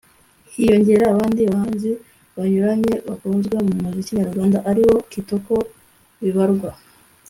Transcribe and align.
hiyongeraho 0.53 1.11
abandi 1.15 1.41
bahanzi 1.51 1.91
banyuranye 2.35 2.93
bakunzwe 3.07 3.55
mu 3.67 3.73
muziki 3.83 4.17
nyarwanda 4.19 4.57
ari 4.69 4.81
bo 4.87 4.97
Kitoko 5.11 5.53
Bibarwa 6.23 6.71